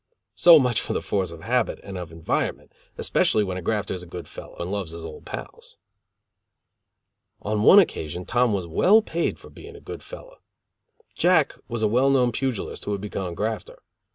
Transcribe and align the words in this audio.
So 0.33 0.57
much 0.57 0.81
for 0.81 0.93
the 0.93 1.01
force 1.03 1.29
of 1.31 1.41
habit 1.41 1.79
and 1.83 1.95
of 1.95 2.11
environment, 2.11 2.71
especially 2.97 3.43
when 3.43 3.55
a 3.55 3.61
grafter 3.61 3.93
is 3.93 4.01
a 4.01 4.07
good 4.07 4.27
fellow 4.27 4.55
and 4.57 4.71
loves 4.71 4.93
his 4.93 5.05
old 5.05 5.25
pals. 5.27 5.77
On 7.43 7.61
one 7.61 7.77
occasion 7.77 8.25
Tom 8.25 8.51
was 8.51 8.65
well 8.65 9.03
paid 9.03 9.37
for 9.37 9.51
being 9.51 9.75
a 9.75 9.79
good 9.79 10.01
fellow. 10.01 10.39
Jack 11.13 11.53
was 11.67 11.83
a 11.83 11.87
well 11.87 12.09
known 12.09 12.31
pugilist 12.31 12.85
who 12.85 12.93
had 12.93 13.01
become 13.01 13.27
a 13.27 13.35
grafter. 13.35 13.83